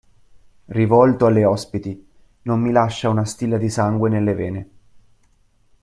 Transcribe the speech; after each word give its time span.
Rivolto 0.65 1.27
alle 1.27 1.45
ospiti:– 1.45 2.07
Non 2.41 2.59
mi 2.59 2.71
lascia 2.71 3.09
una 3.09 3.23
stilla 3.23 3.57
di 3.59 3.69
sangue 3.69 4.09
nelle 4.09 4.33
vene. 4.33 4.69